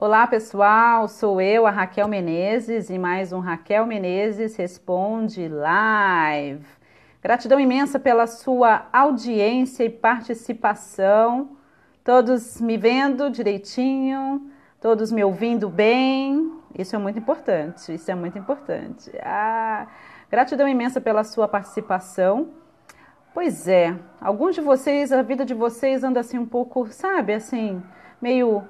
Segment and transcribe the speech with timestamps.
[0.00, 6.64] Olá pessoal, sou eu, a Raquel Menezes, e mais um Raquel Menezes Responde Live.
[7.20, 11.56] Gratidão imensa pela sua audiência e participação,
[12.04, 14.48] todos me vendo direitinho,
[14.80, 19.10] todos me ouvindo bem, isso é muito importante, isso é muito importante.
[19.20, 19.88] Ah,
[20.30, 22.50] gratidão imensa pela sua participação.
[23.34, 27.82] Pois é, alguns de vocês, a vida de vocês anda assim um pouco, sabe, assim,
[28.22, 28.62] meio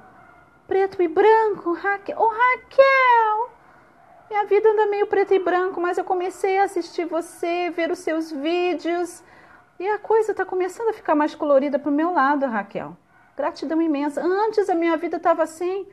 [0.68, 1.72] preto e branco.
[1.72, 3.50] Raquel, oh, Raquel,
[4.30, 8.00] minha vida anda meio preto e branco, mas eu comecei a assistir você, ver os
[8.00, 9.24] seus vídeos
[9.80, 12.94] e a coisa está começando a ficar mais colorida para o meu lado, Raquel.
[13.34, 14.20] Gratidão imensa.
[14.20, 15.86] Antes a minha vida estava assim,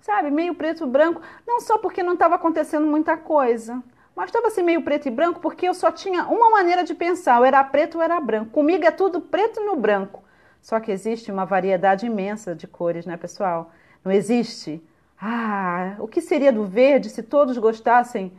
[0.00, 3.82] sabe, meio preto e branco, não só porque não estava acontecendo muita coisa,
[4.14, 7.40] mas estava assim meio preto e branco porque eu só tinha uma maneira de pensar,
[7.40, 8.52] ou era preto ou era branco.
[8.52, 10.22] Comigo é tudo preto no branco.
[10.60, 13.72] Só que existe uma variedade imensa de cores, né, pessoal?
[14.04, 14.82] Não existe.
[15.20, 18.32] Ah, o que seria do verde se todos gostassem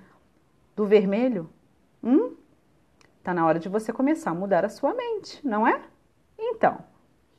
[0.75, 1.49] do vermelho?
[2.03, 2.35] Hum?
[3.23, 5.79] Tá na hora de você começar a mudar a sua mente, não é?
[6.37, 6.79] Então,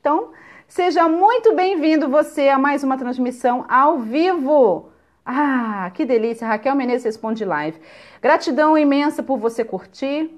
[0.01, 0.33] então
[0.67, 4.89] seja muito bem-vindo você a mais uma transmissão ao vivo.
[5.27, 6.49] Ah, que delícia!
[6.49, 7.79] Raquel Menezes responde live.
[8.23, 10.31] Gratidão imensa por você curtir,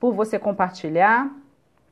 [0.00, 1.30] por você compartilhar.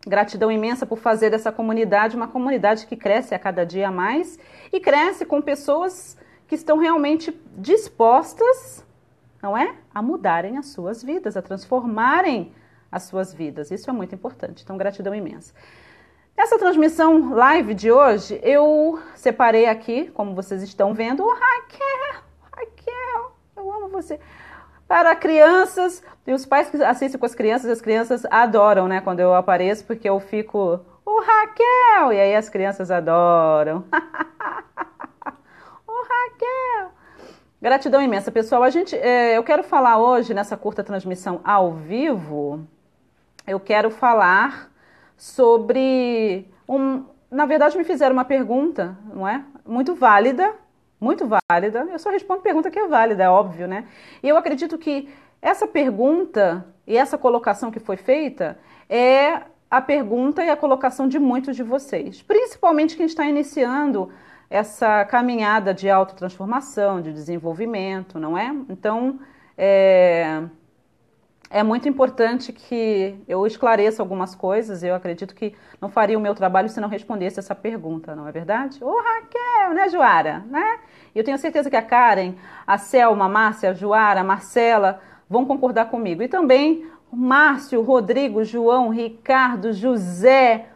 [0.06, 4.38] Gratidão imensa por fazer dessa comunidade uma comunidade que cresce a cada dia mais
[4.72, 8.86] e cresce com pessoas que estão realmente dispostas,
[9.42, 9.74] não é?
[9.94, 12.52] A mudarem as suas vidas, a transformarem
[12.91, 13.70] as suas vidas.
[13.70, 14.62] Isso é muito importante.
[14.62, 15.52] Então, gratidão imensa.
[16.36, 23.32] Nessa transmissão live de hoje, eu separei aqui, como vocês estão vendo, o Raquel, Raquel,
[23.56, 24.20] eu amo você
[24.89, 29.20] para crianças e os pais que assistem com as crianças, as crianças adoram, né, quando
[29.20, 33.84] eu apareço, porque eu fico, o Raquel, e aí as crianças adoram.
[35.86, 36.92] o Raquel.
[37.61, 38.62] Gratidão imensa, pessoal.
[38.62, 42.66] A gente, é, eu quero falar hoje nessa curta transmissão ao vivo.
[43.47, 44.71] Eu quero falar
[45.16, 49.44] sobre um, na verdade me fizeram uma pergunta, não é?
[49.66, 50.54] Muito válida,
[51.00, 51.86] muito válida.
[51.91, 53.86] Eu só respondo pergunta que é válida, é óbvio, né?
[54.22, 55.09] E eu acredito que
[55.41, 61.19] essa pergunta e essa colocação que foi feita é a pergunta e a colocação de
[61.19, 64.10] muitos de vocês, principalmente quem está iniciando
[64.50, 68.54] essa caminhada de autotransformação, de desenvolvimento, não é?
[68.69, 69.20] Então,
[69.56, 70.42] é,
[71.50, 74.82] é muito importante que eu esclareça algumas coisas.
[74.82, 78.32] Eu acredito que não faria o meu trabalho se não respondesse essa pergunta, não é
[78.32, 78.82] verdade?
[78.82, 80.44] Ô Raquel, né, Joara?
[80.50, 80.78] Né?
[81.14, 82.34] Eu tenho certeza que a Karen,
[82.66, 86.22] a Selma, a Márcia, a Joara, a Marcela vão concordar comigo.
[86.22, 90.66] E também Márcio, Rodrigo, João, Ricardo, José,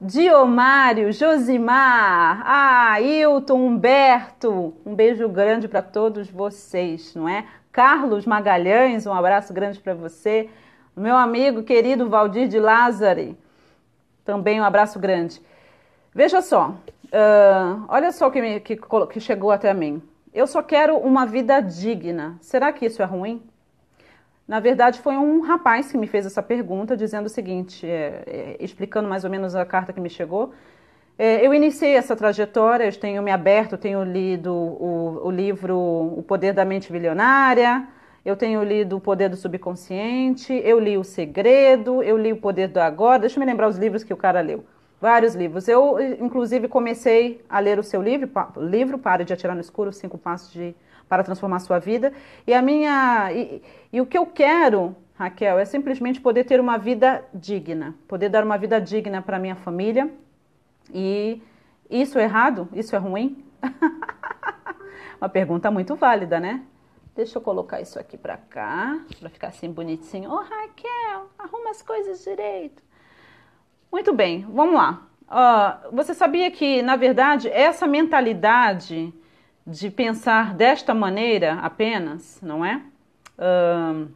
[0.00, 4.74] Diomário, Josimar, ah, Hilton, Humberto.
[4.84, 7.46] Um beijo grande para todos vocês, não é?
[7.76, 10.48] Carlos Magalhães, um abraço grande para você.
[10.96, 13.36] Meu amigo querido Valdir de Lázari,
[14.24, 15.42] também um abraço grande.
[16.14, 18.76] Veja só, uh, olha só o que, que,
[19.12, 20.02] que chegou até mim.
[20.32, 22.38] Eu só quero uma vida digna.
[22.40, 23.42] Será que isso é ruim?
[24.48, 28.56] Na verdade, foi um rapaz que me fez essa pergunta, dizendo o seguinte, é, é,
[28.58, 30.54] explicando mais ou menos a carta que me chegou.
[31.18, 36.52] É, eu iniciei essa trajetória, tenho me aberto, tenho lido o, o, livro O Poder
[36.52, 37.88] da Mente Bilionária,
[38.22, 42.68] eu tenho lido O Poder do Subconsciente, eu li O Segredo, eu li O Poder
[42.68, 44.62] do Agora, deixa eu me lembrar os livros que o cara leu.
[45.00, 45.68] Vários livros.
[45.68, 50.18] Eu, inclusive, comecei a ler o seu livro, livro Pare de Atirar no Escuro, Cinco
[50.18, 50.74] Passos de,
[51.08, 52.12] para Transformar Sua Vida.
[52.46, 53.30] E a minha.
[53.32, 53.62] E,
[53.92, 58.42] e o que eu quero, Raquel, é simplesmente poder ter uma vida digna, poder dar
[58.42, 60.10] uma vida digna para minha família,
[60.92, 61.42] e
[61.88, 62.68] isso é errado?
[62.72, 63.44] Isso é ruim?
[65.20, 66.62] Uma pergunta muito válida, né?
[67.14, 70.30] Deixa eu colocar isso aqui para cá, para ficar assim bonitinho.
[70.30, 72.82] Ô oh, Raquel, arruma as coisas direito.
[73.90, 75.06] Muito bem, vamos lá.
[75.22, 79.12] Uh, você sabia que, na verdade, essa mentalidade
[79.66, 82.82] de pensar desta maneira apenas, não é?
[83.38, 84.12] Uh,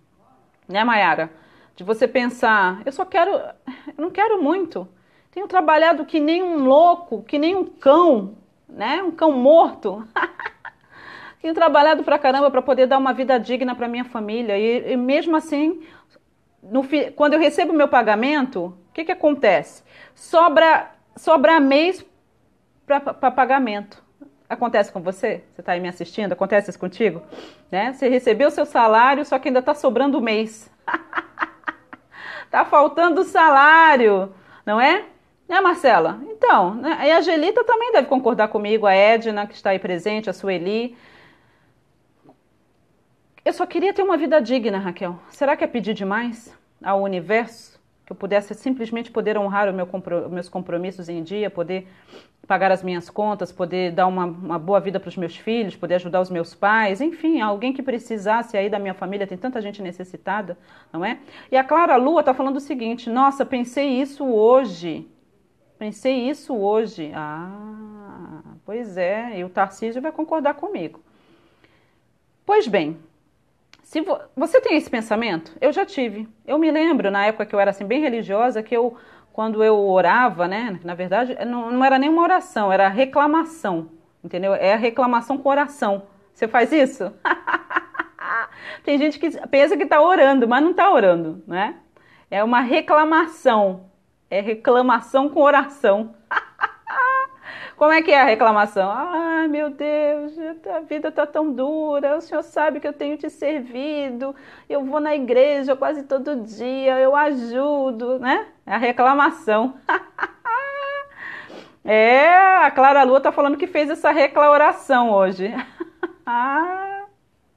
[0.69, 1.31] né, Mayara?
[1.75, 4.87] De você pensar, eu só quero, eu não quero muito.
[5.31, 8.37] Tenho trabalhado que nem um louco, que nem um cão,
[8.69, 9.03] né?
[9.03, 10.07] Um cão morto.
[11.41, 14.59] Tenho trabalhado pra caramba para poder dar uma vida digna para minha família.
[14.59, 15.83] E, e mesmo assim,
[16.63, 16.83] no,
[17.15, 19.83] quando eu recebo meu pagamento, o que, que acontece?
[20.15, 22.05] Sobra, sobra mês
[22.85, 24.03] para pagamento.
[24.49, 25.45] Acontece com você?
[25.55, 26.33] Você está aí me assistindo?
[26.33, 27.23] Acontece isso contigo?
[27.71, 27.93] Né?
[27.93, 30.69] Você recebeu seu salário, só que ainda está sobrando mês.
[32.45, 34.35] Está faltando salário,
[34.67, 35.05] não é?
[35.51, 36.21] Né, Marcela?
[36.31, 37.09] Então, né?
[37.09, 40.97] e a Angelita também deve concordar comigo, a Edna, que está aí presente, a Sueli.
[43.45, 45.19] Eu só queria ter uma vida digna, Raquel.
[45.29, 47.81] Será que é pedir demais ao universo?
[48.07, 49.89] Que eu pudesse simplesmente poder honrar meu,
[50.31, 51.89] meus compromissos em dia, poder
[52.47, 55.97] pagar as minhas contas, poder dar uma, uma boa vida para os meus filhos, poder
[55.97, 59.83] ajudar os meus pais, enfim, alguém que precisasse aí da minha família, tem tanta gente
[59.83, 60.57] necessitada,
[60.93, 61.19] não é?
[61.51, 65.11] E a Clara Lua está falando o seguinte: nossa, pensei isso hoje.
[65.81, 67.11] Pensei isso hoje.
[67.15, 71.01] Ah, pois é, e o Tarcísio vai concordar comigo.
[72.45, 72.99] Pois bem,
[73.83, 76.29] se vo você tem esse pensamento, eu já tive.
[76.47, 78.95] Eu me lembro na época que eu era assim bem religiosa que eu
[79.33, 83.89] quando eu orava, né, na verdade, não, não era nem uma oração, era reclamação,
[84.23, 84.53] entendeu?
[84.55, 86.03] É a reclamação com oração.
[86.35, 87.11] Você faz isso?
[88.85, 91.77] tem gente que pensa que está orando, mas não está orando, né?
[92.31, 93.90] É uma reclamação.
[94.31, 96.15] É reclamação com oração.
[97.77, 98.91] Como é que é a reclamação?
[98.93, 100.35] Ai, meu Deus,
[100.73, 102.17] a vida está tão dura.
[102.17, 104.37] O senhor sabe que eu tenho te servido.
[104.69, 107.01] Eu vou na igreja quase todo dia.
[107.01, 108.47] Eu ajudo, né?
[108.67, 109.75] É a reclamação.
[111.83, 115.53] é, a Clara Lua está falando que fez essa reclamação hoje.
[116.25, 117.07] ah,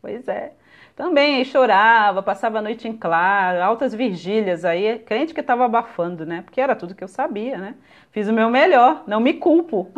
[0.01, 0.53] pois é.
[0.95, 6.43] Também chorava, passava a noite em claro, altas vigílias aí, crente que estava abafando, né?
[6.43, 7.75] Porque era tudo que eu sabia, né?
[8.11, 9.91] Fiz o meu melhor, não me culpo.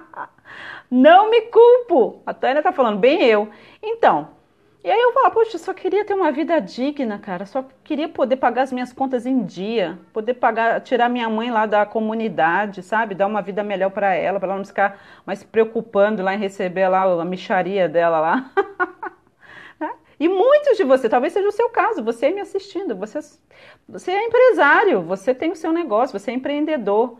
[0.90, 2.22] não me culpo.
[2.24, 3.50] A Tânia tá falando, bem eu.
[3.82, 4.30] Então,
[4.82, 7.44] e aí eu falo, poxa, só queria ter uma vida digna, cara.
[7.44, 11.66] Só queria poder pagar as minhas contas em dia, poder pagar, tirar minha mãe lá
[11.66, 13.14] da comunidade, sabe?
[13.14, 16.38] Dar uma vida melhor para ela, para ela não ficar mais se preocupando lá em
[16.38, 18.50] receber lá a micharia dela lá.
[20.20, 23.18] E muitos de você, talvez seja o seu caso, você me assistindo, você,
[23.88, 27.18] você é empresário, você tem o seu negócio, você é empreendedor.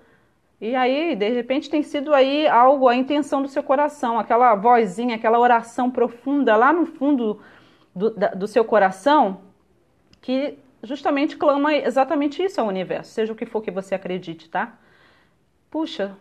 [0.61, 5.17] E aí, de repente, tem sido aí algo, a intenção do seu coração, aquela vozinha,
[5.17, 7.41] aquela oração profunda lá no fundo
[7.97, 9.41] do, da, do seu coração,
[10.20, 14.79] que justamente clama exatamente isso ao universo, seja o que for que você acredite, tá?
[15.70, 16.14] Puxa,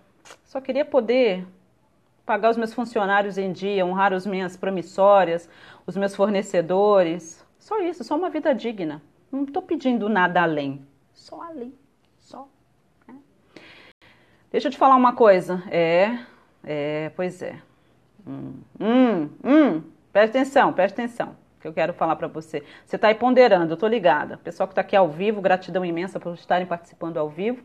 [0.45, 1.45] só queria poder
[2.29, 5.49] pagar os meus funcionários em dia, honrar as minhas promissórias,
[5.87, 7.43] os meus fornecedores.
[7.57, 9.01] Só isso, só uma vida digna.
[9.31, 10.85] Não estou pedindo nada além.
[11.11, 11.73] Só ali.
[12.19, 12.47] Só.
[13.07, 13.13] É.
[14.51, 15.63] Deixa eu te falar uma coisa.
[15.71, 16.19] É,
[16.63, 17.59] é, pois é.
[18.27, 19.83] Hum, hum, hum.
[20.13, 21.35] Presta atenção, presta atenção.
[21.59, 22.63] Que eu quero falar para você.
[22.85, 24.37] Você está aí ponderando, eu estou ligada.
[24.37, 27.63] Pessoal que está aqui ao vivo, gratidão imensa por estarem participando ao vivo.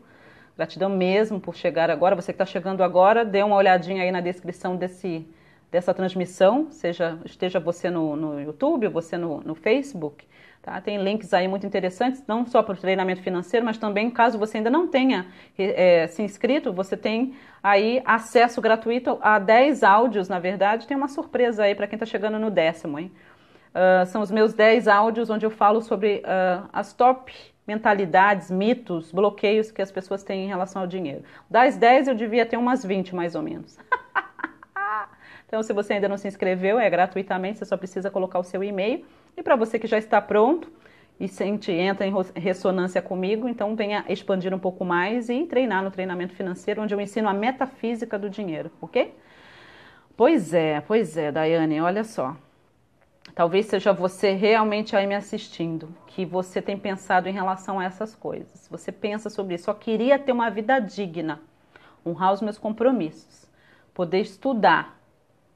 [0.57, 2.15] Gratidão mesmo por chegar agora.
[2.15, 5.27] Você que está chegando agora, dê uma olhadinha aí na descrição desse,
[5.69, 10.25] dessa transmissão, seja esteja você no, no YouTube ou você no, no Facebook.
[10.61, 10.79] Tá?
[10.81, 14.57] Tem links aí muito interessantes, não só para o treinamento financeiro, mas também, caso você
[14.57, 20.39] ainda não tenha é, se inscrito, você tem aí acesso gratuito a 10 áudios, na
[20.39, 20.87] verdade.
[20.87, 23.11] Tem uma surpresa aí para quem está chegando no décimo, hein?
[23.75, 27.31] Uh, são os meus 10 áudios onde eu falo sobre uh, as top
[27.67, 31.23] mentalidades, mitos, bloqueios que as pessoas têm em relação ao dinheiro.
[31.49, 33.77] Das 10 eu devia ter umas 20 mais ou menos.
[35.47, 38.63] então, se você ainda não se inscreveu, é gratuitamente, você só precisa colocar o seu
[38.63, 39.05] e-mail.
[39.35, 40.71] E para você que já está pronto
[41.19, 45.89] e sente, entra em ressonância comigo, então venha expandir um pouco mais e treinar no
[45.89, 49.13] treinamento financeiro, onde eu ensino a metafísica do dinheiro, ok?
[50.15, 52.35] Pois é, pois é, Daiane, olha só.
[53.33, 58.15] Talvez seja você realmente aí me assistindo, que você tem pensado em relação a essas
[58.15, 58.67] coisas.
[58.69, 59.65] Você pensa sobre isso.
[59.65, 61.41] Só queria ter uma vida digna,
[62.05, 63.49] honrar os meus compromissos,
[63.93, 64.99] poder estudar.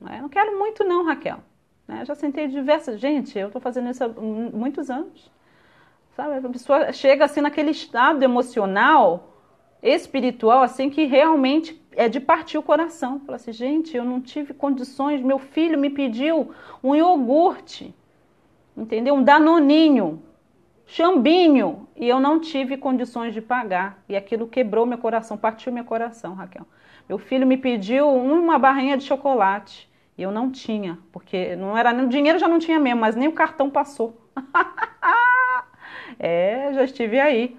[0.01, 0.19] Né?
[0.21, 1.39] Não quero muito, não, Raquel.
[1.87, 2.03] Né?
[2.03, 2.99] Já sentei diversas.
[2.99, 5.31] Gente, eu estou fazendo isso há muitos anos.
[6.15, 6.45] Sabe?
[6.45, 9.37] A pessoa chega assim naquele estado emocional,
[9.81, 13.19] espiritual, assim, que realmente é de partir o coração.
[13.19, 16.51] Fala assim, gente, eu não tive condições, meu filho me pediu
[16.81, 17.93] um iogurte,
[18.75, 19.15] entendeu?
[19.15, 20.23] Um danoninho,
[20.85, 24.01] chambinho, e eu não tive condições de pagar.
[24.07, 26.65] E aquilo quebrou meu coração, partiu meu coração, Raquel.
[27.09, 29.89] Meu filho me pediu uma barrinha de chocolate.
[30.17, 33.27] E eu não tinha, porque não era o dinheiro já não tinha mesmo, mas nem
[33.27, 34.21] o cartão passou.
[36.17, 37.57] é, já estive aí.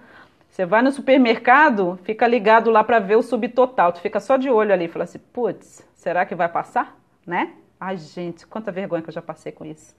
[0.61, 3.95] Você vai no supermercado, fica ligado lá para ver o subtotal.
[3.95, 6.99] Tu fica só de olho ali, fala assim, putz, será que vai passar?
[7.27, 7.53] Né?
[7.81, 9.97] Ai, gente, quanta vergonha que eu já passei com isso.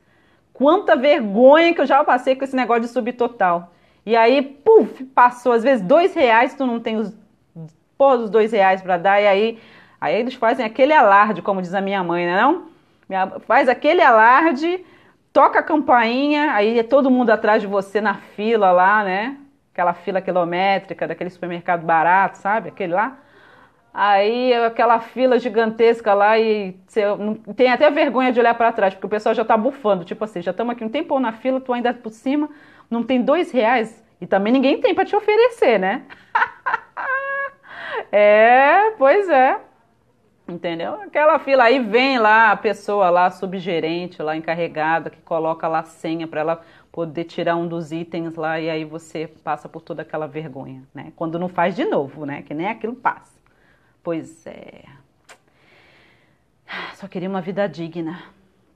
[0.54, 3.74] Quanta vergonha que eu já passei com esse negócio de subtotal.
[4.06, 5.54] E aí, puf, passou.
[5.54, 7.12] Às vezes, dois reais, tu não tem os,
[7.98, 9.20] pô, os dois reais para dar.
[9.20, 9.60] E aí,
[10.00, 12.68] aí eles fazem aquele alarde, como diz a minha mãe, né não?
[13.48, 14.86] Faz aquele alarde,
[15.34, 19.38] toca a campainha, aí é todo mundo atrás de você na fila lá, né?
[19.74, 22.70] Aquela fila quilométrica daquele supermercado barato, sabe?
[22.70, 23.18] Aquele lá.
[23.94, 28.94] Aí aquela fila gigantesca lá e você não, tem até vergonha de olhar para trás,
[28.94, 31.60] porque o pessoal já está bufando, tipo assim, já estamos aqui um tempão na fila,
[31.60, 32.50] tu ainda por cima,
[32.90, 36.04] não tem dois reais e também ninguém tem para te oferecer, né?
[38.12, 39.60] é, pois é.
[40.48, 41.02] Entendeu?
[41.02, 45.84] Aquela fila aí vem lá a pessoa lá, subgerente, lá encarregada, que coloca lá a
[45.84, 46.62] senha para ela
[46.92, 51.14] poder tirar um dos itens lá e aí você passa por toda aquela vergonha, né?
[51.16, 52.42] Quando não faz de novo, né?
[52.42, 53.40] Que nem aquilo passa.
[54.04, 54.84] Pois é.
[56.96, 58.22] Só queria uma vida digna.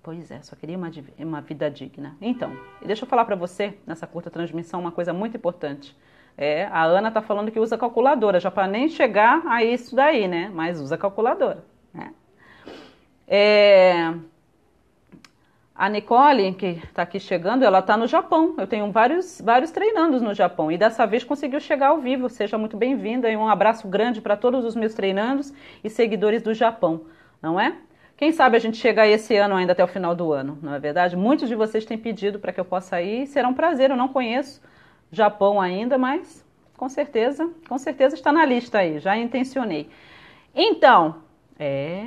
[0.01, 2.15] Pois é, só queria uma, uma vida digna.
[2.21, 2.55] Então,
[2.85, 5.97] deixa eu falar para você, nessa curta transmissão, uma coisa muito importante.
[6.37, 10.27] É, a Ana tá falando que usa calculadora, já para nem chegar a isso daí,
[10.27, 10.51] né?
[10.53, 11.63] Mas usa calculadora.
[11.93, 12.13] Né?
[13.27, 14.13] É,
[15.75, 18.55] a Nicole, que está aqui chegando, ela está no Japão.
[18.57, 22.29] Eu tenho vários, vários treinandos no Japão e dessa vez conseguiu chegar ao vivo.
[22.29, 25.51] Seja muito bem-vinda e um abraço grande para todos os meus treinandos
[25.83, 27.01] e seguidores do Japão,
[27.41, 27.75] não é?
[28.15, 30.79] Quem sabe a gente chegar esse ano ainda até o final do ano, não é
[30.79, 31.17] verdade?
[31.17, 33.89] Muitos de vocês têm pedido para que eu possa ir será um prazer.
[33.89, 34.61] Eu não conheço
[35.11, 36.45] Japão ainda, mas
[36.77, 39.89] com certeza, com certeza está na lista aí, já intencionei.
[40.55, 41.15] Então,
[41.57, 42.03] é,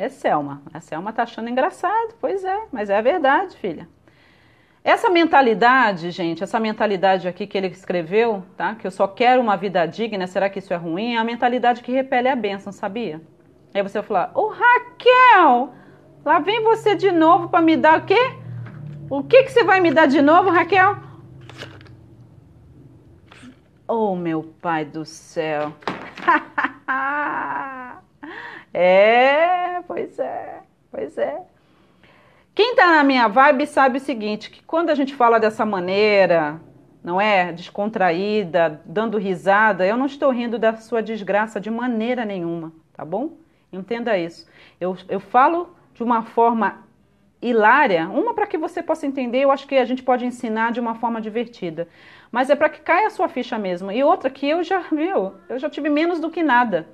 [0.00, 0.62] é Selma.
[0.72, 3.88] A Selma tá achando engraçado, pois é, mas é a verdade, filha.
[4.84, 8.74] Essa mentalidade, gente, essa mentalidade aqui que ele escreveu, tá?
[8.74, 11.14] Que eu só quero uma vida digna, será que isso é ruim?
[11.14, 13.20] É a mentalidade que repele a bênção, sabia?
[13.72, 15.72] Aí você vai falar, ô oh, Raquel,
[16.24, 18.36] lá vem você de novo para me dar o quê?
[19.08, 20.96] O que, que você vai me dar de novo, Raquel?
[23.86, 25.72] Oh, meu pai do céu.
[28.72, 30.60] é, pois é,
[30.90, 31.40] pois é.
[32.54, 36.60] Quem tá na minha vibe sabe o seguinte, que quando a gente fala dessa maneira,
[37.02, 37.52] não é?
[37.52, 43.32] Descontraída, dando risada, eu não estou rindo da sua desgraça de maneira nenhuma, tá bom?
[43.72, 44.46] Entenda isso.
[44.78, 46.86] Eu, eu falo de uma forma
[47.40, 50.78] hilária, uma para que você possa entender, eu acho que a gente pode ensinar de
[50.78, 51.88] uma forma divertida.
[52.30, 53.90] Mas é para que caia a sua ficha mesmo.
[53.90, 56.86] E outra que eu já, viu, eu já tive menos do que nada.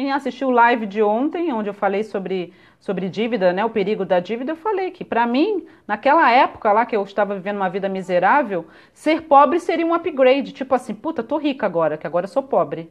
[0.00, 4.02] Quem assistiu o live de ontem, onde eu falei sobre, sobre dívida, né, o perigo
[4.02, 7.68] da dívida, eu falei que para mim, naquela época lá que eu estava vivendo uma
[7.68, 12.26] vida miserável, ser pobre seria um upgrade, tipo assim, puta, tô rica agora, que agora
[12.26, 12.90] sou pobre.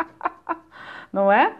[1.12, 1.54] Não é?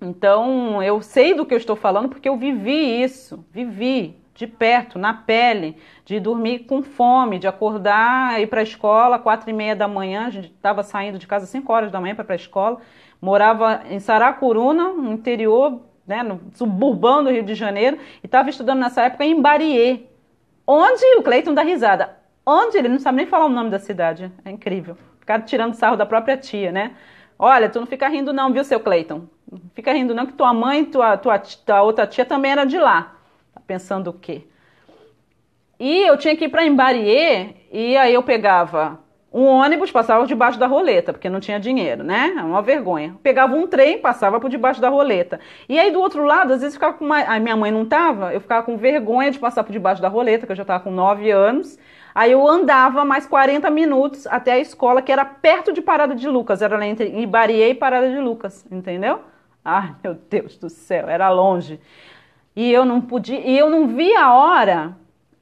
[0.00, 4.98] Então, eu sei do que eu estou falando porque eu vivi isso, vivi de perto,
[4.98, 9.74] na pele, de dormir com fome, de acordar, ir para a escola, quatro e meia
[9.74, 12.78] da manhã, a gente estava saindo de casa cinco horas da manhã para a escola,
[13.20, 18.80] morava em Saracuruna, no interior, né, no suburbão do Rio de Janeiro, e estava estudando
[18.80, 20.00] nessa época em Bariê,
[20.66, 24.30] onde o Cleiton dá risada, onde ele não sabe nem falar o nome da cidade,
[24.44, 26.94] é incrível, ficar tirando sarro da própria tia, né?
[27.38, 29.24] Olha, tu não fica rindo não, viu, seu Cleiton?
[29.50, 32.78] Não fica rindo não, que tua mãe, tua, tua, tua outra tia também era de
[32.78, 33.16] lá.
[33.52, 34.46] Tá pensando o quê?
[35.78, 38.98] E eu tinha que ir para Embariê, e aí eu pegava
[39.36, 42.34] um ônibus, passava debaixo da roleta, porque não tinha dinheiro, né?
[42.38, 43.14] É uma vergonha.
[43.22, 45.38] Pegava um trem, passava por debaixo da roleta.
[45.68, 47.20] E aí do outro lado, às vezes ficava com uma...
[47.20, 50.46] a minha mãe não tava, eu ficava com vergonha de passar por debaixo da roleta,
[50.46, 51.78] que eu já estava com 9 anos.
[52.14, 56.26] Aí eu andava mais 40 minutos até a escola, que era perto de Parada de
[56.26, 59.20] Lucas, era entre Ibariê e Parada de Lucas, entendeu?
[59.62, 61.78] Ai, meu Deus do céu, era longe.
[62.54, 64.96] E eu não podia, e eu não via a hora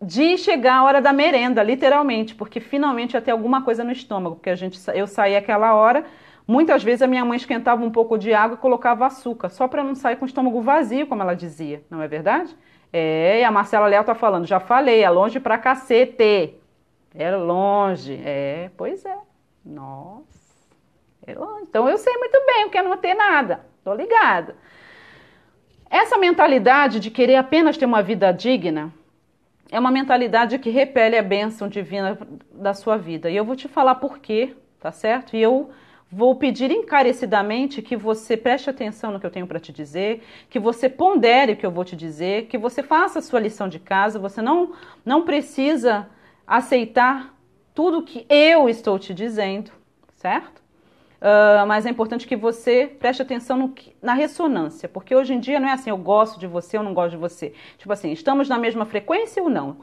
[0.04, 4.36] de chegar a hora da merenda, literalmente, porque finalmente ia ter alguma coisa no estômago,
[4.36, 6.04] porque a gente eu saía aquela hora,
[6.46, 9.82] muitas vezes a minha mãe esquentava um pouco de água e colocava açúcar, só para
[9.82, 12.54] não sair com o estômago vazio, como ela dizia, não é verdade?
[12.92, 16.54] É, e a Marcela Leal tá falando, já falei, é longe pra cacete.
[17.14, 18.20] É longe.
[18.24, 19.16] É, pois é.
[19.64, 20.24] Nossa.
[21.26, 21.62] É longe.
[21.68, 23.64] Então eu sei muito bem o que é não ter nada.
[23.82, 24.56] Tô ligada.
[25.88, 28.92] Essa mentalidade de querer apenas ter uma vida digna
[29.74, 32.16] é uma mentalidade que repele a bênção divina
[32.52, 33.28] da sua vida.
[33.28, 35.34] E eu vou te falar por quê, tá certo?
[35.34, 35.70] E eu
[36.08, 40.60] vou pedir encarecidamente que você preste atenção no que eu tenho para te dizer, que
[40.60, 43.80] você pondere o que eu vou te dizer, que você faça a sua lição de
[43.80, 44.16] casa.
[44.16, 46.08] Você não, não precisa
[46.46, 47.34] aceitar
[47.74, 49.72] tudo que eu estou te dizendo,
[50.12, 50.62] certo?
[51.24, 55.58] Uh, mas é importante que você preste atenção que, na ressonância, porque hoje em dia
[55.58, 57.54] não é assim, eu gosto de você, eu não gosto de você.
[57.78, 59.78] Tipo assim, estamos na mesma frequência ou não?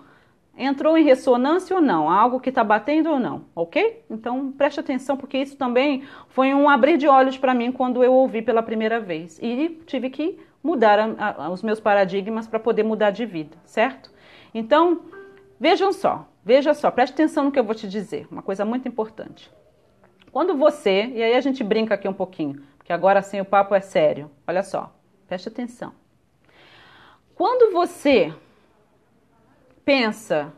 [0.55, 2.07] Entrou em ressonância ou não?
[2.07, 3.45] Algo que está batendo ou não?
[3.55, 4.03] Ok?
[4.07, 8.13] Então preste atenção, porque isso também foi um abrir de olhos para mim quando eu
[8.13, 9.39] ouvi pela primeira vez.
[9.41, 14.11] E tive que mudar a, a, os meus paradigmas para poder mudar de vida, certo?
[14.53, 15.01] Então,
[15.59, 16.27] vejam só.
[16.45, 19.51] Veja só, preste atenção no que eu vou te dizer, uma coisa muito importante.
[20.31, 23.75] Quando você, e aí a gente brinca aqui um pouquinho, porque agora sim o papo
[23.75, 24.31] é sério.
[24.47, 24.95] Olha só,
[25.27, 25.93] preste atenção.
[27.35, 28.33] Quando você
[29.83, 30.53] pensa,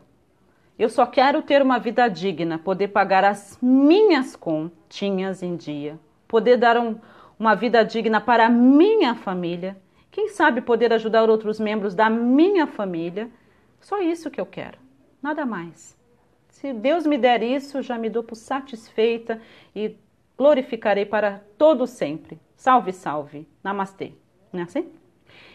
[0.78, 6.56] eu só quero ter uma vida digna, poder pagar as minhas continhas em dia, poder
[6.56, 6.96] dar um,
[7.38, 9.76] uma vida digna para a minha família,
[10.10, 13.28] quem sabe poder ajudar outros membros da minha família.
[13.80, 14.78] Só isso que eu quero,
[15.20, 15.96] nada mais.
[16.64, 19.38] Se Deus me der isso, já me dou por satisfeita
[19.76, 19.98] e
[20.34, 22.40] glorificarei para todo sempre.
[22.56, 23.46] Salve, salve.
[23.62, 24.14] Namastê.
[24.50, 24.88] Não é assim?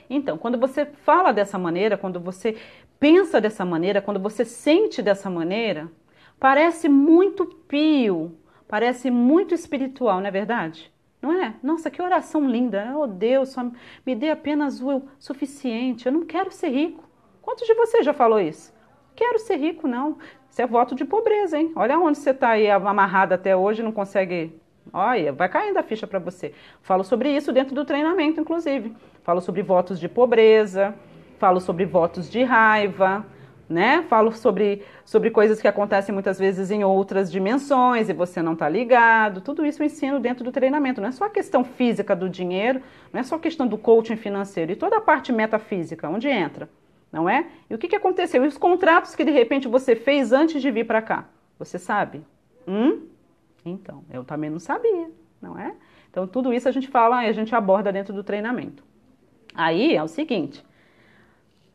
[0.07, 2.55] Então, quando você fala dessa maneira, quando você
[2.99, 5.91] pensa dessa maneira, quando você sente dessa maneira,
[6.39, 8.37] parece muito pio,
[8.67, 10.93] parece muito espiritual, não é verdade?
[11.19, 11.55] Não é?
[11.63, 12.93] Nossa, que oração linda.
[12.95, 13.63] Oh Deus, só
[14.05, 16.05] me dê apenas o suficiente.
[16.05, 17.03] Eu não quero ser rico.
[17.41, 18.77] Quantos de vocês já falou isso?
[19.19, 20.17] Quero ser rico, não.
[20.49, 21.73] Isso é voto de pobreza, hein?
[21.75, 24.57] Olha onde você está aí amarrado até hoje não consegue.
[24.93, 26.53] Olha, vai caindo a ficha para você.
[26.81, 28.95] Falo sobre isso dentro do treinamento, inclusive.
[29.21, 30.95] Falo sobre votos de pobreza,
[31.37, 33.25] falo sobre votos de raiva,
[33.67, 34.05] né?
[34.07, 38.69] Falo sobre, sobre coisas que acontecem muitas vezes em outras dimensões e você não está
[38.69, 39.41] ligado.
[39.41, 41.01] Tudo isso eu ensino dentro do treinamento.
[41.01, 44.15] Não é só a questão física do dinheiro, não é só a questão do coaching
[44.15, 46.69] financeiro e toda a parte metafísica, onde entra,
[47.11, 47.47] não é?
[47.69, 48.43] E o que, que aconteceu?
[48.43, 51.27] E os contratos que de repente você fez antes de vir para cá?
[51.57, 52.23] Você sabe?
[52.67, 53.07] Hum?
[53.65, 55.09] Então, eu também não sabia,
[55.41, 55.75] não é?
[56.09, 58.83] Então, tudo isso a gente fala e a gente aborda dentro do treinamento.
[59.53, 60.63] Aí é o seguinte: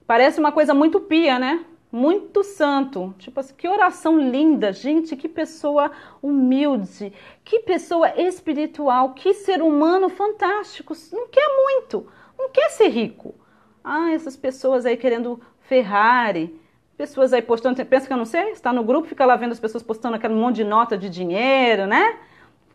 [0.06, 1.64] parece uma coisa muito pia, né?
[1.94, 3.14] muito santo.
[3.18, 7.12] Tipo assim, que oração linda, gente, que pessoa humilde,
[7.44, 10.92] que pessoa espiritual, que ser humano fantástico.
[11.12, 12.04] Não quer muito,
[12.36, 13.36] não quer ser rico.
[13.84, 16.58] Ah, essas pessoas aí querendo Ferrari,
[16.96, 18.50] pessoas aí postando, pensa que eu não sei?
[18.50, 21.86] Está no grupo, fica lá vendo as pessoas postando aquele monte de nota de dinheiro,
[21.86, 22.18] né?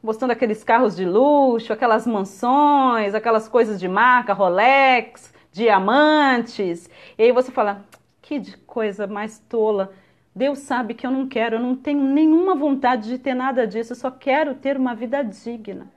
[0.04, 6.88] Postando aqueles carros de luxo, aquelas mansões, aquelas coisas de marca, Rolex, diamantes.
[7.18, 7.84] E aí você fala,
[8.22, 9.92] que coisa mais tola.
[10.36, 13.94] Deus sabe que eu não quero, eu não tenho nenhuma vontade de ter nada disso,
[13.94, 15.92] eu só quero ter uma vida digna,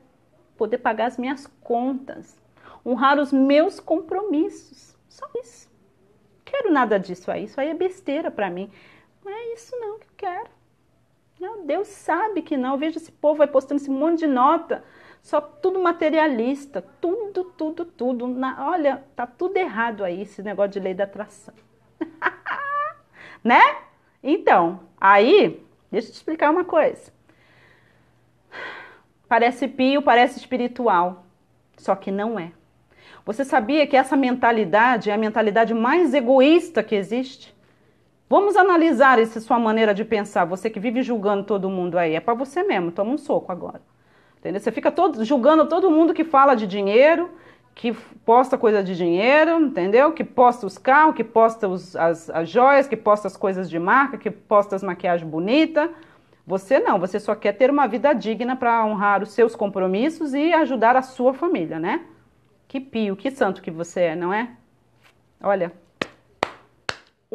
[0.56, 2.40] poder pagar as minhas contas,
[2.84, 4.91] honrar os meus compromissos.
[5.12, 5.70] Só isso.
[6.42, 8.70] Quero nada disso aí, isso aí é besteira para mim.
[9.22, 10.50] Não é isso não que eu quero.
[11.38, 12.72] Não, Deus sabe que não.
[12.72, 14.82] Eu vejo esse povo vai postando esse monte de nota,
[15.20, 18.26] só tudo materialista, tudo, tudo, tudo.
[18.26, 21.54] Na, olha, tá tudo errado aí esse negócio de lei da atração.
[23.44, 23.60] né?
[24.22, 27.12] Então, aí, deixa eu te explicar uma coisa.
[29.28, 31.26] Parece pio, parece espiritual,
[31.76, 32.52] só que não é.
[33.24, 37.54] Você sabia que essa mentalidade é a mentalidade mais egoísta que existe?
[38.28, 40.44] Vamos analisar essa sua maneira de pensar.
[40.46, 42.90] Você que vive julgando todo mundo aí, é para você mesmo.
[42.90, 43.80] Toma um soco agora.
[44.38, 44.60] Entendeu?
[44.60, 47.30] Você fica todo, julgando todo mundo que fala de dinheiro,
[47.74, 47.92] que
[48.24, 50.12] posta coisa de dinheiro, entendeu?
[50.12, 53.78] Que posta os carros, que posta os, as, as joias, que posta as coisas de
[53.78, 55.88] marca, que posta as maquiagens bonitas.
[56.44, 60.52] Você não, você só quer ter uma vida digna para honrar os seus compromissos e
[60.52, 62.00] ajudar a sua família, né?
[62.72, 64.48] Que pio, que santo que você é, não é?
[65.42, 65.70] Olha,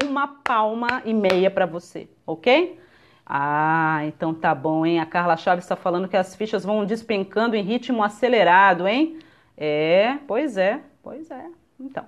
[0.03, 2.79] uma palma e meia para você, ok?
[3.23, 4.99] Ah, então tá bom, hein?
[4.99, 9.19] A Carla Chaves está falando que as fichas vão despencando em ritmo acelerado, hein?
[9.55, 11.45] É, pois é, pois é.
[11.79, 12.03] Então,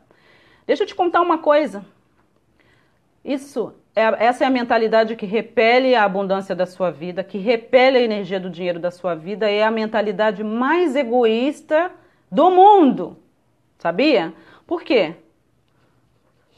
[0.66, 1.86] deixa eu te contar uma coisa.
[3.24, 8.00] Isso, é, essa é a mentalidade que repele a abundância da sua vida, que repele
[8.00, 11.92] a energia do dinheiro da sua vida, é a mentalidade mais egoísta
[12.32, 13.18] do mundo.
[13.78, 14.34] Sabia?
[14.68, 15.16] Por quê?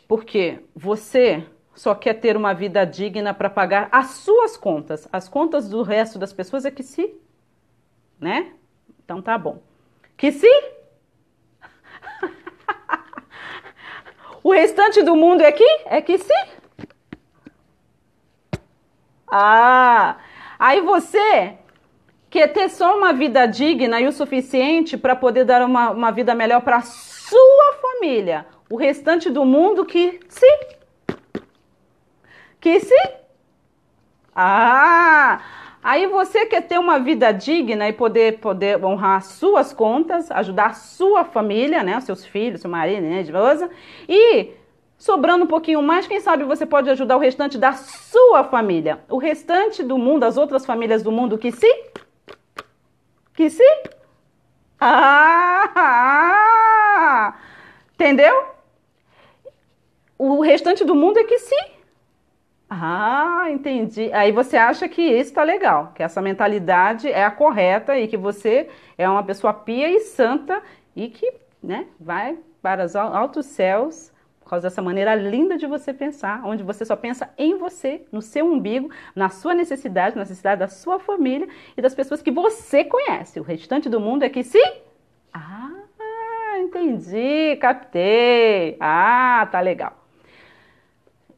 [0.07, 5.07] Porque você só quer ter uma vida digna para pagar as suas contas.
[5.11, 7.15] As contas do resto das pessoas é que se,
[8.19, 8.53] né?
[9.03, 9.61] Então tá bom.
[10.17, 10.47] Que se
[14.43, 15.63] O restante do mundo é que?
[15.85, 16.33] É que sim.
[19.31, 20.17] Ah,
[20.59, 21.57] aí você
[22.31, 26.33] quer ter só uma vida digna e o suficiente para poder dar uma, uma vida
[26.33, 28.45] melhor para sua família.
[28.69, 30.57] O restante do mundo que sim.
[32.59, 33.11] Que sim.
[34.33, 35.41] Ah,
[35.83, 41.25] Aí você quer ter uma vida digna e poder, poder honrar suas contas, ajudar sua
[41.25, 41.99] família, né?
[42.01, 43.21] Seus filhos, seu marido, né?
[43.21, 43.67] Esposa.
[44.07, 44.51] E
[44.95, 48.99] sobrando um pouquinho mais, quem sabe você pode ajudar o restante da sua família.
[49.09, 51.91] O restante do mundo, as outras famílias do mundo que se?
[53.41, 53.63] Que se?
[54.79, 55.71] Ah!
[55.75, 57.39] ah
[57.95, 58.45] entendeu?
[60.15, 61.55] O restante do mundo é que se.
[62.69, 64.13] Ah, entendi.
[64.13, 68.15] Aí você acha que isso tá legal, que essa mentalidade é a correta e que
[68.15, 70.61] você é uma pessoa pia e santa
[70.95, 74.11] e que, né, vai para os altos céus
[74.51, 78.45] causa dessa maneira linda de você pensar, onde você só pensa em você, no seu
[78.45, 83.39] umbigo, na sua necessidade, na necessidade da sua família e das pessoas que você conhece.
[83.39, 84.73] O restante do mundo é que sim.
[85.33, 85.71] Ah,
[86.59, 88.75] entendi, captei.
[88.77, 89.93] Ah, tá legal.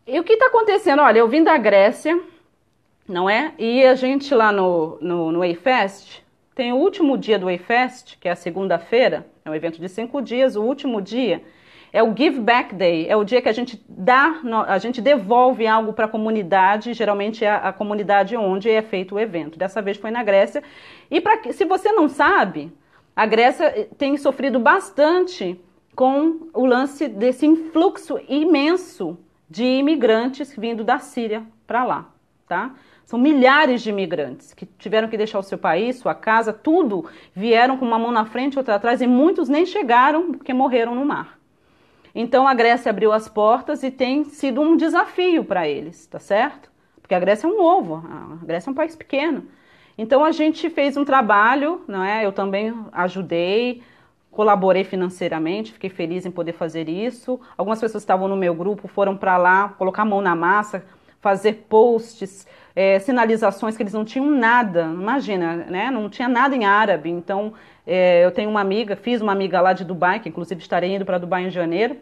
[0.07, 1.03] E o que está acontecendo?
[1.03, 2.19] Olha, eu vim da Grécia,
[3.07, 3.53] não é?
[3.59, 6.23] E a gente lá no, no, no Wayfest,
[6.55, 10.19] tem o último dia do Wayfest, que é a segunda-feira, é um evento de cinco
[10.19, 11.43] dias, o último dia
[11.93, 15.67] é o Give Back Day, é o dia que a gente dá, a gente devolve
[15.67, 19.59] algo para a comunidade, geralmente é a, comunidade onde é feito o evento.
[19.59, 20.63] Dessa vez foi na Grécia.
[21.11, 22.73] E pra, se você não sabe,
[23.15, 25.61] a Grécia tem sofrido bastante
[25.95, 29.15] com o lance desse influxo imenso
[29.47, 32.09] de imigrantes vindo da Síria para lá,
[32.47, 32.73] tá?
[33.05, 37.77] São milhares de imigrantes que tiveram que deixar o seu país, sua casa, tudo, vieram
[37.77, 41.42] com uma mão na frente outra atrás e muitos nem chegaram porque morreram no mar.
[42.15, 46.71] Então a Grécia abriu as portas e tem sido um desafio para eles, tá certo?
[47.01, 49.45] Porque a Grécia é um ovo, a Grécia é um país pequeno.
[49.97, 52.25] Então a gente fez um trabalho, não é?
[52.25, 53.81] Eu também ajudei,
[54.31, 57.39] colaborei financeiramente, fiquei feliz em poder fazer isso.
[57.57, 60.83] Algumas pessoas que estavam no meu grupo foram para lá colocar a mão na massa,
[61.23, 64.81] fazer posts, é, sinalizações que eles não tinham nada.
[64.83, 65.89] Imagina, né?
[65.89, 67.09] Não tinha nada em árabe.
[67.09, 67.53] Então
[67.87, 71.05] é, eu tenho uma amiga, fiz uma amiga lá de Dubai, que inclusive estarei indo
[71.05, 71.95] para Dubai em janeiro,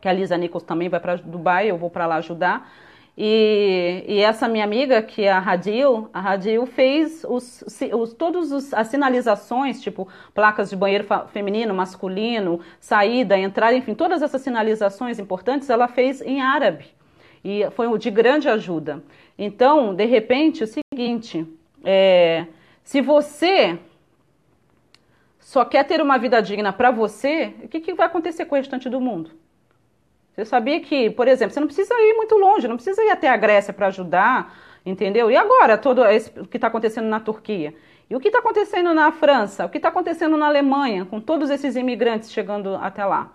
[0.00, 2.68] que a Lisa Nichols também vai para Dubai, eu vou para lá ajudar.
[3.16, 8.72] E, e, essa minha amiga, que é a Radil, a Radil fez os, os, todas
[8.72, 15.68] as sinalizações, tipo placas de banheiro feminino, masculino, saída, entrada, enfim, todas essas sinalizações importantes
[15.68, 16.99] ela fez em árabe.
[17.42, 19.02] E foi de grande ajuda.
[19.38, 21.46] Então, de repente, é o seguinte:
[21.84, 22.46] é,
[22.84, 23.78] se você
[25.38, 28.58] só quer ter uma vida digna para você, o que, que vai acontecer com o
[28.58, 29.30] restante do mundo?
[30.32, 33.28] Você sabia que, por exemplo, você não precisa ir muito longe, não precisa ir até
[33.28, 35.30] a Grécia para ajudar, entendeu?
[35.30, 37.74] E agora, todo esse, o que está acontecendo na Turquia?
[38.08, 39.66] E o que está acontecendo na França?
[39.66, 43.32] O que está acontecendo na Alemanha, com todos esses imigrantes chegando até lá?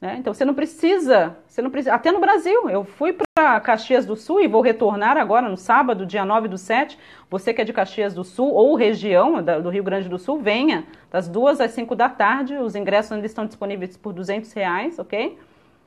[0.00, 0.16] Né?
[0.18, 4.16] Então você não precisa, você não precisa, até no Brasil, eu fui para Caxias do
[4.16, 6.98] Sul e vou retornar agora no sábado, dia 9 do 7.
[7.28, 10.86] Você que é de Caxias do Sul ou região do Rio Grande do Sul, venha
[11.10, 12.56] das duas às 5 da tarde.
[12.56, 15.38] Os ingressos ainda estão disponíveis por 200 reais, ok?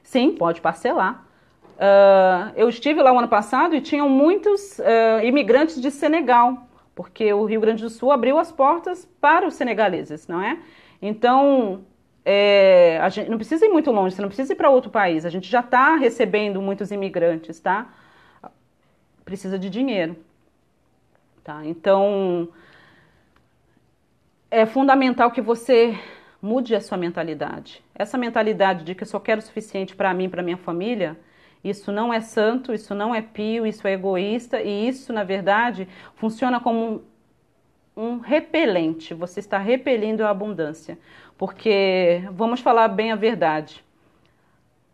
[0.04, 1.26] Sim, pode parcelar.
[1.74, 7.34] Uh, eu estive lá o ano passado e tinham muitos uh, imigrantes de Senegal, porque
[7.34, 10.60] o Rio Grande do Sul abriu as portas para os senegaleses, não é?
[11.02, 11.84] Então,
[12.26, 15.26] é, a gente não precisa ir muito longe, você não precisa ir para outro país,
[15.26, 17.94] a gente já está recebendo muitos imigrantes, tá?
[19.26, 20.16] Precisa de dinheiro,
[21.44, 21.66] tá?
[21.66, 22.50] Então,
[24.52, 25.98] é fundamental que você
[26.44, 27.82] Mude a sua mentalidade.
[27.96, 31.18] Essa mentalidade de que eu só quero o suficiente para mim, para minha família,
[31.64, 35.88] isso não é santo, isso não é pio, isso é egoísta e isso, na verdade,
[36.16, 37.02] funciona como
[37.96, 39.14] um, um repelente.
[39.14, 41.00] Você está repelindo a abundância.
[41.46, 43.84] Porque, vamos falar bem a verdade.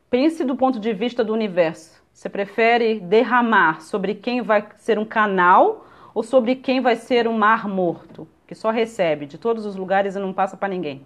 [0.10, 2.02] Pense do ponto de vista do universo.
[2.12, 7.38] Você prefere derramar sobre quem vai ser um canal ou sobre quem vai ser um
[7.38, 11.06] mar morto, que só recebe de todos os lugares e não passa para ninguém?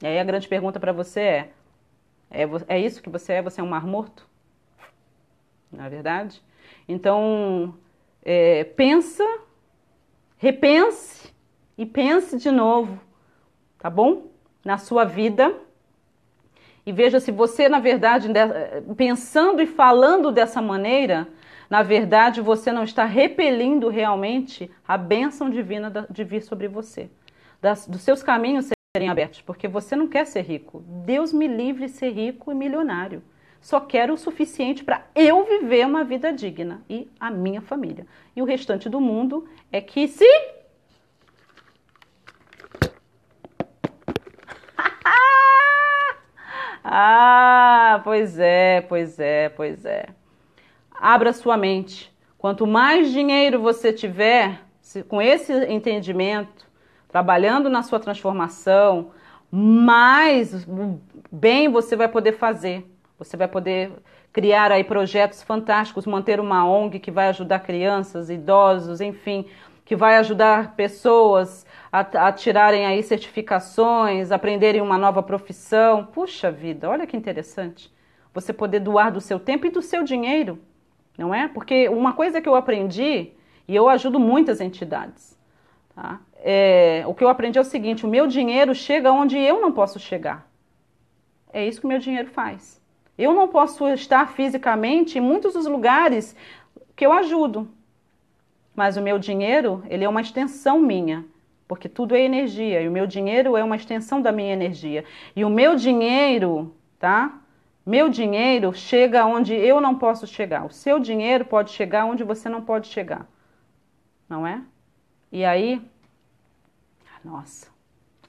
[0.00, 1.50] E aí a grande pergunta para você é,
[2.30, 3.42] é: é isso que você é?
[3.42, 4.24] Você é um mar morto?
[5.72, 6.40] Não é verdade?
[6.86, 7.74] Então,
[8.22, 9.24] é, pensa,
[10.36, 11.34] repense
[11.76, 13.07] e pense de novo,
[13.78, 14.26] tá bom?
[14.64, 15.54] Na sua vida.
[16.84, 18.28] E veja se você, na verdade,
[18.96, 21.28] pensando e falando dessa maneira,
[21.68, 27.10] na verdade, você não está repelindo realmente a bênção divina de vir sobre você.
[27.60, 30.82] Das, dos seus caminhos serem abertos, porque você não quer ser rico.
[31.04, 33.22] Deus me livre de ser rico e milionário.
[33.60, 38.06] Só quero o suficiente para eu viver uma vida digna e a minha família.
[38.34, 40.24] E o restante do mundo é que se
[46.82, 50.06] Ah, pois é, pois é, pois é.
[50.98, 52.12] Abra sua mente.
[52.36, 54.60] Quanto mais dinheiro você tiver,
[55.08, 56.66] com esse entendimento,
[57.08, 59.10] trabalhando na sua transformação,
[59.50, 60.66] mais
[61.32, 62.86] bem você vai poder fazer.
[63.18, 63.92] Você vai poder
[64.32, 69.46] criar aí projetos fantásticos, manter uma ONG que vai ajudar crianças, idosos, enfim,
[69.84, 76.06] que vai ajudar pessoas a, a tirarem aí certificações, aprenderem uma nova profissão.
[76.06, 77.92] Puxa vida, olha que interessante.
[78.34, 80.58] Você poder doar do seu tempo e do seu dinheiro
[81.18, 81.48] não é?
[81.48, 83.32] Porque uma coisa que eu aprendi,
[83.66, 85.36] e eu ajudo muitas entidades,
[85.94, 86.20] tá?
[86.36, 89.72] É, o que eu aprendi é o seguinte: o meu dinheiro chega onde eu não
[89.72, 90.48] posso chegar.
[91.52, 92.80] É isso que o meu dinheiro faz.
[93.18, 96.36] Eu não posso estar fisicamente em muitos dos lugares
[96.94, 97.68] que eu ajudo,
[98.76, 101.24] mas o meu dinheiro ele é uma extensão minha,
[101.68, 105.04] porque tudo é energia e o meu dinheiro é uma extensão da minha energia.
[105.36, 107.38] E o meu dinheiro, tá?
[107.84, 110.64] Meu dinheiro chega onde eu não posso chegar.
[110.64, 113.28] O seu dinheiro pode chegar onde você não pode chegar.
[114.28, 114.62] Não é?
[115.30, 115.80] E aí,
[117.22, 117.68] nossa,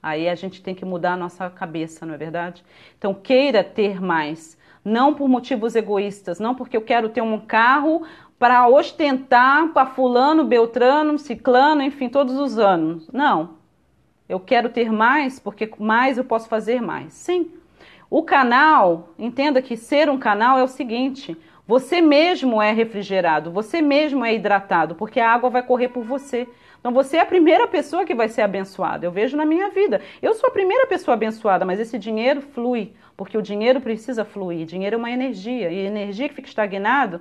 [0.03, 2.63] aí a gente tem que mudar a nossa cabeça, não é verdade?
[2.97, 4.57] Então, queira ter mais.
[4.83, 8.05] Não por motivos egoístas, não porque eu quero ter um carro
[8.39, 13.09] para ostentar para fulano, beltrano, ciclano, enfim, todos os anos.
[13.11, 13.59] Não.
[14.29, 17.13] Eu quero ter mais porque mais eu posso fazer mais.
[17.13, 17.51] Sim,
[18.09, 21.35] o canal, entenda que ser um canal é o seguinte:
[21.67, 26.47] você mesmo é refrigerado, você mesmo é hidratado, porque a água vai correr por você.
[26.79, 29.05] Então você é a primeira pessoa que vai ser abençoada.
[29.05, 29.99] Eu vejo na minha vida.
[30.21, 34.65] Eu sou a primeira pessoa abençoada, mas esse dinheiro flui, porque o dinheiro precisa fluir.
[34.65, 37.19] Dinheiro é uma energia, e energia que fica estagnado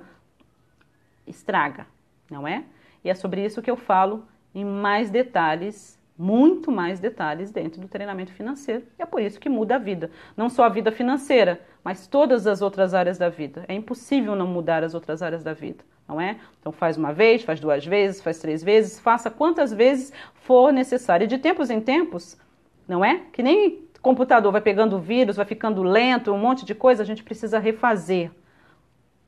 [1.29, 1.85] estraga,
[2.29, 2.63] não é?
[3.03, 7.87] E é sobre isso que eu falo em mais detalhes muito mais detalhes dentro do
[7.87, 8.83] treinamento financeiro.
[8.99, 10.11] E é por isso que muda a vida.
[10.35, 13.63] Não só a vida financeira, mas todas as outras áreas da vida.
[13.69, 16.35] É impossível não mudar as outras áreas da vida, não é?
[16.59, 21.23] Então faz uma vez, faz duas vezes, faz três vezes, faça quantas vezes for necessário.
[21.23, 22.37] E de tempos em tempos,
[22.85, 23.21] não é?
[23.31, 27.23] Que nem computador vai pegando vírus, vai ficando lento, um monte de coisa, a gente
[27.23, 28.29] precisa refazer.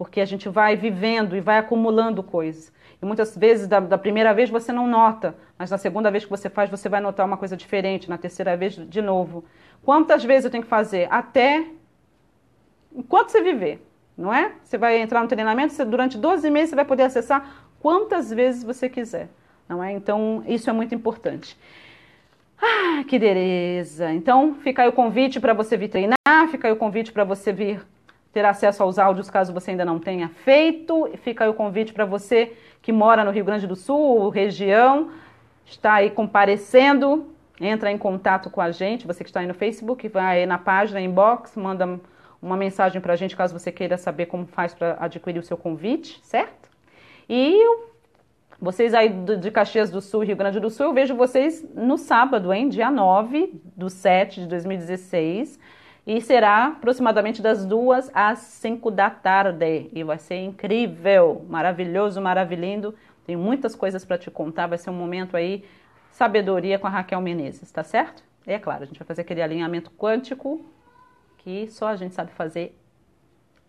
[0.02, 2.74] Porque a gente vai vivendo e vai acumulando coisas.
[3.00, 6.30] E muitas vezes, da, da, primeira vez, você não nota, mas na segunda vez que
[6.32, 9.46] você faz, você vai notar uma coisa diferente, na terceira vez, de novo.
[9.84, 11.08] Quantas vezes eu tenho que fazer?
[11.12, 11.68] Até
[12.96, 13.86] enquanto você viver,
[14.18, 14.54] não é?
[14.64, 18.64] Você vai entrar no treinamento, você, durante 12 meses você vai poder acessar quantas vezes
[18.64, 19.30] você quiser,
[19.70, 19.92] não é?
[19.92, 21.56] Então, isso é muito importante.
[22.60, 24.12] Ah, que beleza!
[24.12, 26.18] Então, fica aí o convite para você vir treinar,
[26.50, 27.86] fica aí o convite para você vir
[28.32, 31.10] ter acesso aos áudios caso você ainda não tenha feito.
[31.18, 35.12] Fica aí o convite para você que mora no Rio Grande do Sul, região,
[35.66, 37.28] está aí comparecendo,
[37.60, 41.00] entra em contato com a gente, você que está aí no Facebook, vai na página,
[41.00, 42.00] inbox, manda
[42.42, 45.56] uma mensagem para a gente caso você queira saber como faz para adquirir o seu
[45.56, 46.70] convite, certo?
[47.30, 47.56] E
[48.60, 52.52] vocês aí de Caxias do Sul, Rio Grande do Sul, eu vejo vocês no sábado,
[52.52, 55.60] hein, dia 9 do 7 de 2016,
[56.06, 59.90] e será aproximadamente das duas às cinco da tarde.
[59.94, 62.96] E vai ser incrível, maravilhoso, maravilhindo.
[63.26, 64.68] Tem muitas coisas para te contar.
[64.68, 65.64] Vai ser um momento aí,
[66.12, 68.24] sabedoria com a Raquel Menezes, tá certo?
[68.48, 70.66] E é claro, a gente vai fazer aquele alinhamento quântico
[71.38, 72.78] que só a gente sabe fazer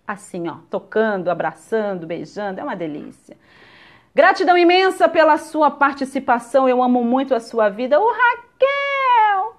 [0.07, 3.37] assim, ó, tocando, abraçando, beijando, é uma delícia.
[4.15, 6.69] Gratidão imensa pela sua participação.
[6.69, 7.99] Eu amo muito a sua vida.
[7.99, 9.57] Ô Raquel!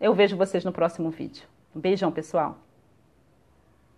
[0.00, 1.46] Eu vejo vocês no próximo vídeo.
[1.78, 2.67] Um beijão, pessoal!